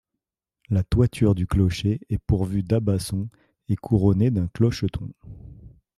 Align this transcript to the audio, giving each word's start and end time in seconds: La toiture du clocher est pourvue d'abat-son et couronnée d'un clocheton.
La 0.71 0.83
toiture 0.83 1.35
du 1.35 1.45
clocher 1.45 1.99
est 2.09 2.17
pourvue 2.17 2.63
d'abat-son 2.63 3.29
et 3.69 3.75
couronnée 3.75 4.31
d'un 4.31 4.47
clocheton. 4.47 5.11